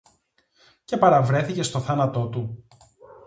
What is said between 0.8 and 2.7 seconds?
Και παραβρέθηκες στο θάνατο του;